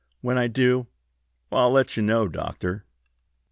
When 0.21 0.35
I 0.35 0.47
do 0.47 0.87
I'll 1.51 1.69
let 1.69 1.95
you 1.95 2.01
know, 2.01 2.27
Doctor." 2.27 2.85